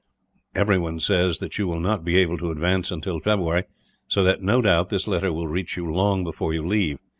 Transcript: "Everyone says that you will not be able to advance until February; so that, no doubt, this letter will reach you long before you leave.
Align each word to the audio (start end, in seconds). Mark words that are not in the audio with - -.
"Everyone 0.55 0.99
says 0.99 1.37
that 1.37 1.59
you 1.59 1.67
will 1.67 1.79
not 1.79 2.03
be 2.03 2.17
able 2.17 2.39
to 2.39 2.49
advance 2.49 2.89
until 2.89 3.19
February; 3.19 3.65
so 4.07 4.23
that, 4.23 4.41
no 4.41 4.59
doubt, 4.59 4.89
this 4.89 5.07
letter 5.07 5.31
will 5.31 5.47
reach 5.47 5.77
you 5.77 5.85
long 5.93 6.23
before 6.23 6.55
you 6.55 6.65
leave. 6.65 6.97